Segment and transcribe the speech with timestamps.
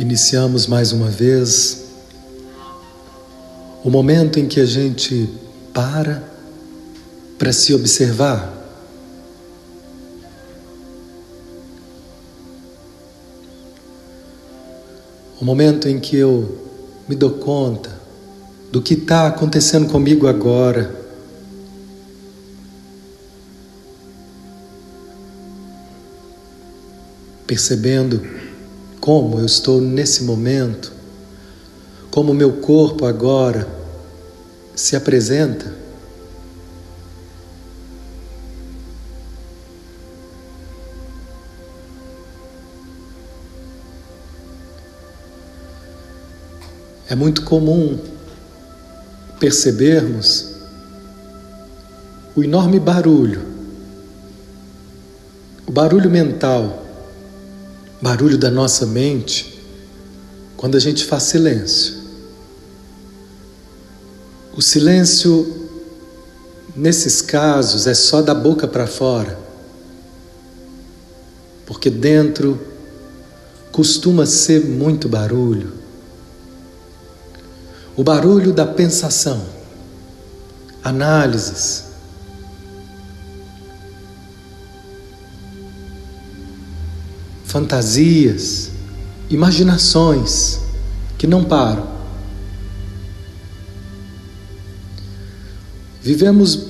[0.00, 1.84] Iniciamos mais uma vez
[3.84, 5.28] o momento em que a gente
[5.74, 6.24] para
[7.38, 8.50] para se observar.
[15.38, 16.66] O momento em que eu
[17.06, 17.90] me dou conta
[18.72, 20.98] do que está acontecendo comigo agora.
[27.46, 28.39] Percebendo
[29.00, 30.92] como eu estou nesse momento,
[32.10, 33.66] como meu corpo agora
[34.74, 35.80] se apresenta.
[47.08, 47.98] É muito comum
[49.40, 50.54] percebermos
[52.36, 53.42] o enorme barulho,
[55.66, 56.79] o barulho mental,
[58.00, 59.60] barulho da nossa mente,
[60.56, 62.00] quando a gente faz silêncio.
[64.56, 65.68] O silêncio,
[66.74, 69.38] nesses casos, é só da boca para fora,
[71.66, 72.58] porque dentro
[73.70, 75.80] costuma ser muito barulho
[78.00, 79.44] o barulho da pensação,
[80.82, 81.89] análises.
[87.50, 88.70] Fantasias,
[89.28, 90.60] imaginações
[91.18, 91.84] que não param.
[96.00, 96.66] Vivemos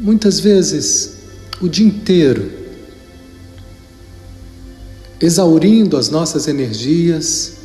[0.00, 1.16] muitas vezes
[1.60, 2.50] o dia inteiro
[5.20, 7.56] exaurindo as nossas energias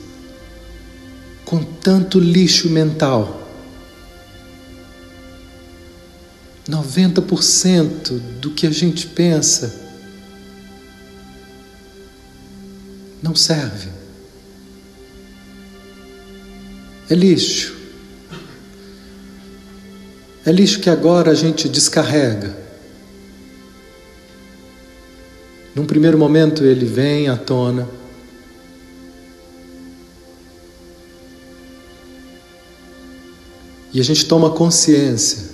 [1.46, 3.42] com tanto lixo mental.
[6.68, 9.89] 90% do que a gente pensa
[13.22, 13.90] não serve.
[17.10, 17.76] É lixo.
[20.46, 22.56] É lixo que agora a gente descarrega.
[25.76, 27.88] Num primeiro momento ele vem à tona
[33.94, 35.49] E a gente toma consciência.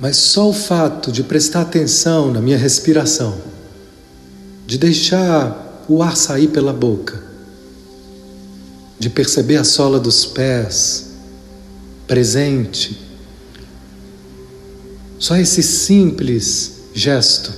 [0.00, 3.36] Mas só o fato de prestar atenção na minha respiração,
[4.66, 7.22] de deixar o ar sair pela boca,
[8.98, 11.06] de perceber a sola dos pés
[12.06, 12.98] presente,
[15.18, 17.52] só esse simples gesto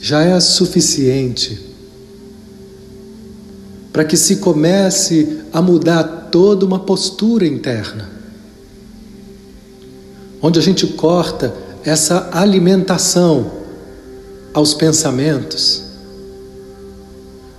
[0.00, 1.58] já é suficiente
[3.90, 8.10] para que se comece a mudar toda uma postura interna,
[10.46, 13.50] onde a gente corta essa alimentação
[14.52, 15.82] aos pensamentos.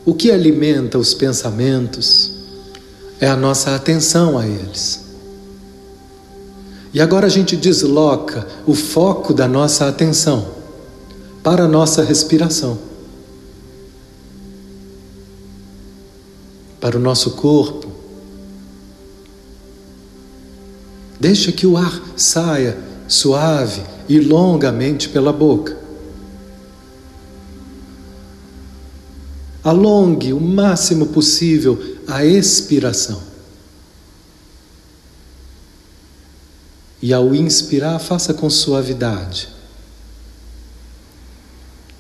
[0.06, 2.30] O que alimenta os pensamentos
[3.20, 5.04] é a nossa atenção a eles.
[6.94, 10.48] E agora a gente desloca o foco da nossa atenção
[11.42, 12.78] para a nossa respiração.
[16.80, 17.85] para o nosso corpo.
[21.26, 22.78] Deixa que o ar saia
[23.08, 25.76] suave e longamente pela boca.
[29.64, 33.24] Alongue o máximo possível a expiração.
[37.02, 39.50] E ao inspirar, faça com suavidade,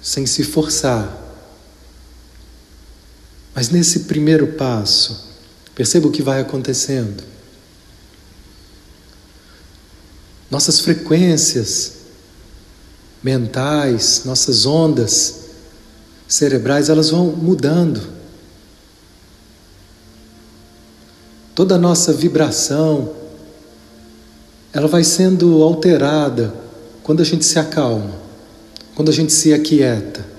[0.03, 1.25] sem se forçar
[3.55, 5.33] mas nesse primeiro passo,
[5.73, 7.34] perceba o que vai acontecendo.
[10.49, 11.93] Nossas frequências
[13.23, 15.45] mentais, nossas ondas
[16.27, 18.01] cerebrais, elas vão mudando.
[21.55, 23.13] Toda a nossa vibração,
[24.73, 26.53] ela vai sendo alterada
[27.01, 28.11] quando a gente se acalma,
[28.93, 30.34] quando a gente se aquieta.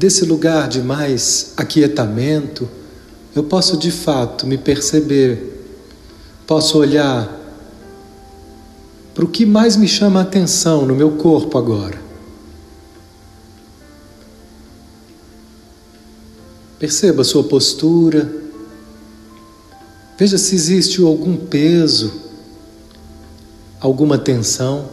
[0.00, 2.66] Desse lugar de mais aquietamento,
[3.36, 5.62] eu posso de fato me perceber,
[6.46, 7.28] posso olhar
[9.14, 12.00] para o que mais me chama a atenção no meu corpo agora.
[16.78, 18.32] Perceba a sua postura,
[20.18, 22.10] veja se existe algum peso,
[23.78, 24.88] alguma tensão.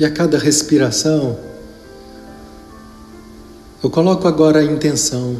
[0.00, 1.38] E a cada respiração,
[3.84, 5.36] eu coloco agora a intenção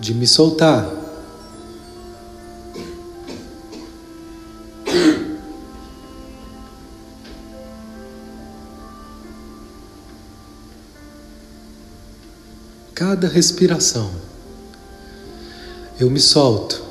[0.00, 0.88] de me soltar.
[12.94, 14.10] Cada respiração,
[16.00, 16.89] eu me solto.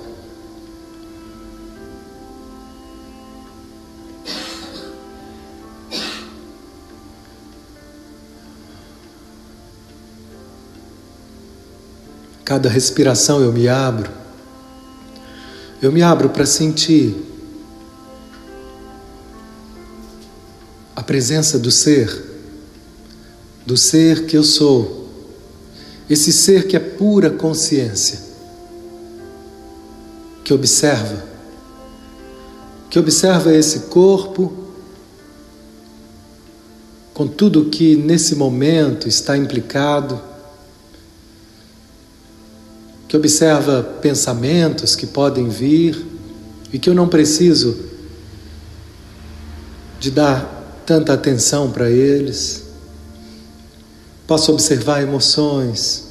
[12.49, 14.09] Cada respiração eu me abro.
[15.79, 17.15] Eu me abro para sentir
[20.95, 22.09] a presença do ser,
[23.67, 25.07] do ser que eu sou,
[26.09, 28.19] esse ser que é pura consciência,
[30.43, 31.23] que observa,
[32.89, 34.51] que observa esse corpo
[37.13, 40.28] com tudo que nesse momento está implicado
[43.09, 46.05] que observa pensamentos que podem vir
[46.71, 47.75] e que eu não preciso
[49.99, 52.65] de dar tanta atenção para eles.
[54.27, 56.07] Posso observar emoções.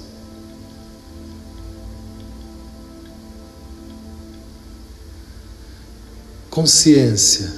[6.50, 7.52] Consciência.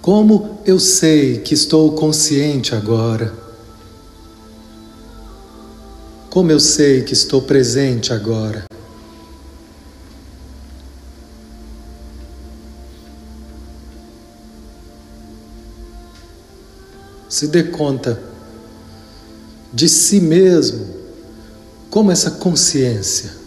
[0.00, 3.45] Como eu sei que estou consciente agora?
[6.36, 8.66] Como eu sei que estou presente agora?
[17.26, 18.20] Se dê conta
[19.72, 20.86] de si mesmo
[21.88, 23.45] como essa consciência.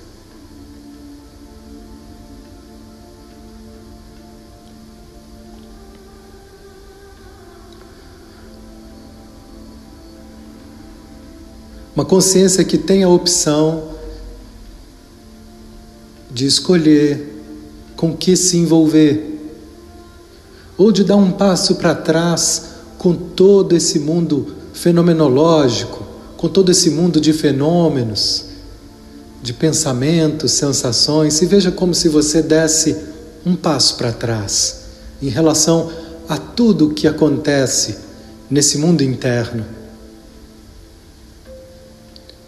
[12.00, 13.90] Uma consciência que tem a opção
[16.32, 17.44] de escolher
[17.98, 19.38] com que se envolver,
[20.78, 26.90] ou de dar um passo para trás com todo esse mundo fenomenológico, com todo esse
[26.90, 28.46] mundo de fenômenos,
[29.44, 32.96] de pensamentos, sensações, e veja como se você desse
[33.46, 34.84] um passo para trás
[35.22, 35.92] em relação
[36.30, 37.98] a tudo o que acontece
[38.50, 39.79] nesse mundo interno.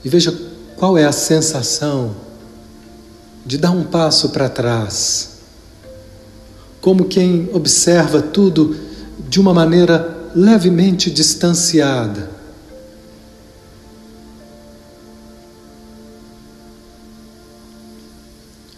[0.04, 0.32] E veja
[0.76, 2.16] qual é a sensação
[3.46, 5.30] de dar um passo para trás,
[6.80, 8.76] como quem observa tudo
[9.30, 12.30] de uma maneira levemente distanciada.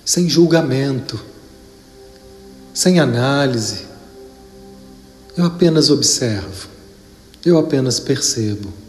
[0.05, 1.19] Sem julgamento,
[2.73, 3.85] sem análise,
[5.35, 6.67] eu apenas observo,
[7.45, 8.82] eu apenas percebo.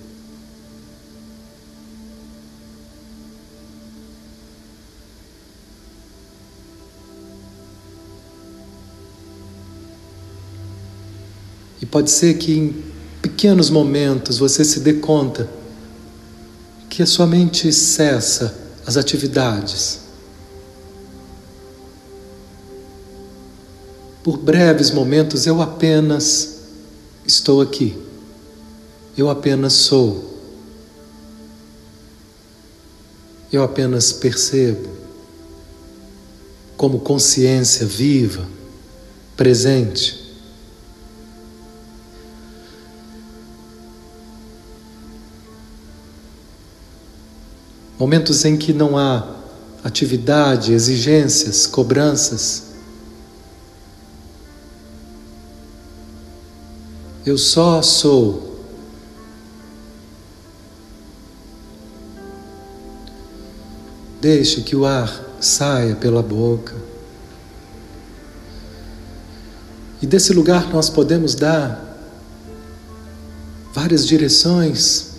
[11.84, 12.82] E pode ser que em
[13.20, 15.46] pequenos momentos você se dê conta
[16.88, 20.00] que a sua mente cessa as atividades.
[24.22, 26.60] Por breves momentos eu apenas
[27.26, 27.94] estou aqui.
[29.14, 30.40] Eu apenas sou.
[33.52, 34.88] Eu apenas percebo
[36.78, 38.48] como consciência viva,
[39.36, 40.23] presente.
[47.98, 49.34] Momentos em que não há
[49.82, 52.64] atividade, exigências, cobranças.
[57.24, 58.54] Eu só sou.
[64.20, 66.74] Deixe que o ar saia pela boca.
[70.00, 71.82] E desse lugar nós podemos dar
[73.72, 75.13] várias direções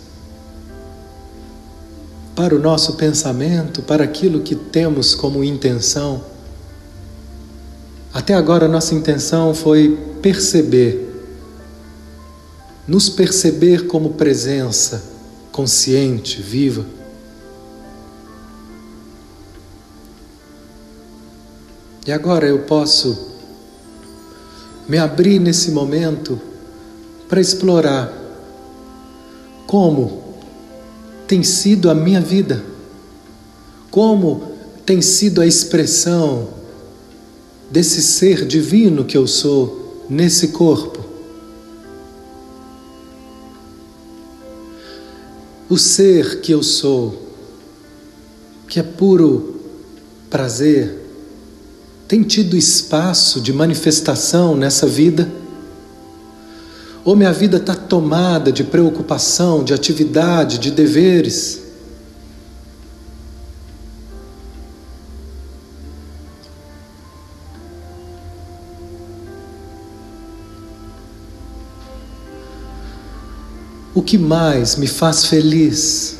[2.36, 6.22] para o nosso pensamento, para aquilo que temos como intenção.
[8.14, 11.26] Até agora, nossa intenção foi perceber,
[12.88, 15.04] nos perceber como presença
[15.52, 16.86] consciente, viva.
[22.06, 23.34] E agora eu posso
[24.88, 26.40] me abrir nesse momento
[27.28, 28.14] para explorar
[29.66, 30.25] como
[31.28, 32.64] tem sido a minha vida,
[33.90, 34.52] como
[34.86, 36.50] tem sido a expressão
[37.72, 41.04] desse ser divino que eu sou nesse corpo.
[45.68, 47.32] O ser que eu sou,
[48.68, 49.60] que é puro
[50.30, 51.00] prazer,
[52.08, 55.28] tem tido espaço de manifestação nessa vida?
[57.06, 61.62] Ou minha vida está tomada de preocupação, de atividade, de deveres?
[73.94, 76.18] O que mais me faz feliz?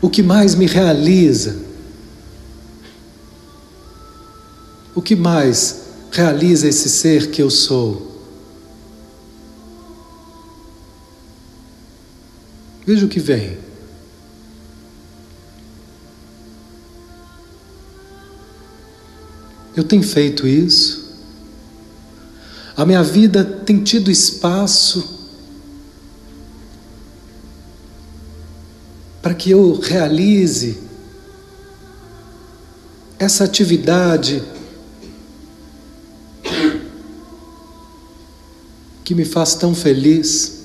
[0.00, 1.56] O que mais me realiza?
[4.94, 8.05] O que mais realiza esse ser que eu sou?
[12.86, 13.58] Veja o que vem.
[19.74, 21.04] Eu tenho feito isso.
[22.76, 25.16] A minha vida tem tido espaço
[29.20, 30.78] para que eu realize
[33.18, 34.42] essa atividade
[39.02, 40.55] que me faz tão feliz.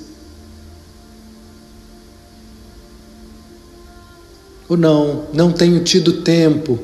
[4.72, 6.80] Ou não, não tenho tido tempo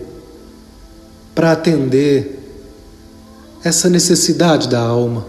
[1.33, 2.37] para atender
[3.63, 5.25] essa necessidade da alma.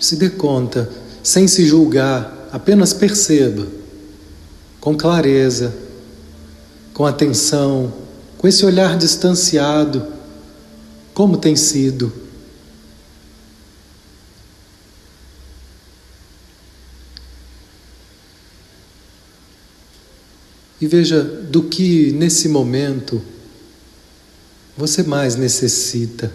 [0.00, 0.88] Se dê conta,
[1.24, 3.66] sem se julgar, apenas perceba,
[4.80, 5.74] com clareza,
[6.94, 7.92] com atenção,
[8.36, 10.17] com esse olhar distanciado
[11.18, 12.12] como tem sido?
[20.80, 23.20] E veja do que nesse momento
[24.76, 26.32] você mais necessita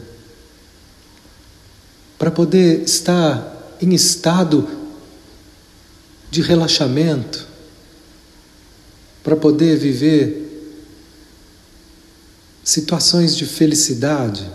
[2.19, 4.67] para poder estar em estado
[6.29, 7.47] de relaxamento,
[9.23, 10.75] para poder viver
[12.65, 14.45] situações de felicidade.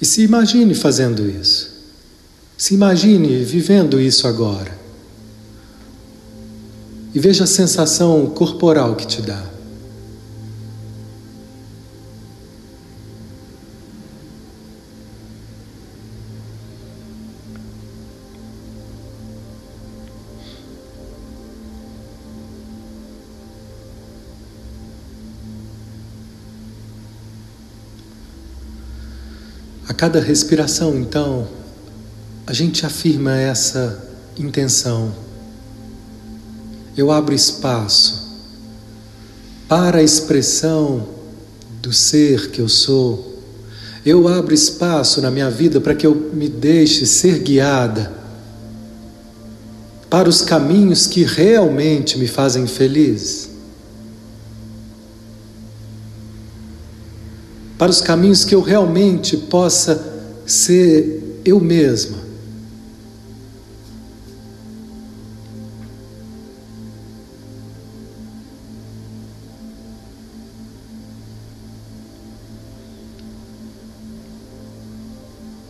[0.00, 1.76] E se imagine fazendo isso.
[2.56, 4.76] Se imagine vivendo isso agora.
[7.14, 9.57] E veja a sensação corporal que te dá.
[29.88, 31.48] A cada respiração, então,
[32.46, 34.06] a gente afirma essa
[34.38, 35.12] intenção.
[36.94, 38.28] Eu abro espaço
[39.66, 41.08] para a expressão
[41.80, 43.42] do ser que eu sou.
[44.04, 48.12] Eu abro espaço na minha vida para que eu me deixe ser guiada
[50.10, 53.47] para os caminhos que realmente me fazem feliz.
[57.78, 60.04] Para os caminhos que eu realmente possa
[60.44, 62.18] ser eu mesma.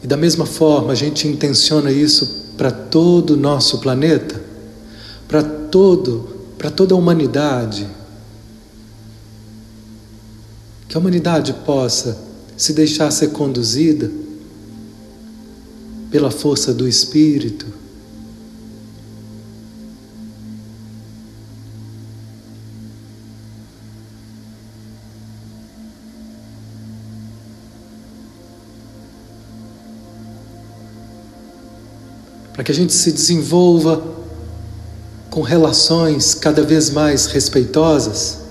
[0.03, 4.41] E da mesma forma, a gente intenciona isso para todo o nosso planeta,
[5.29, 7.98] para todo, para toda a humanidade
[10.89, 12.19] que a humanidade possa
[12.57, 14.11] se deixar ser conduzida
[16.11, 17.67] pela força do Espírito.
[32.55, 34.03] Para que a gente se desenvolva
[35.29, 38.48] com relações cada vez mais respeitosas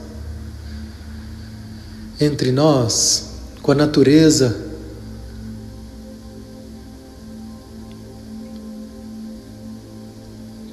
[2.20, 3.30] entre nós,
[3.62, 4.66] com a natureza.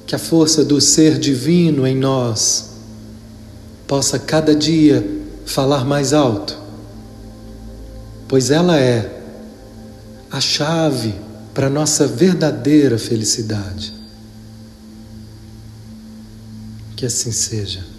[0.05, 2.71] Que a força do ser divino em nós
[3.87, 5.05] possa cada dia
[5.45, 6.57] falar mais alto,
[8.27, 9.23] pois ela é
[10.31, 11.15] a chave
[11.53, 13.93] para a nossa verdadeira felicidade.
[16.95, 17.94] Que assim seja.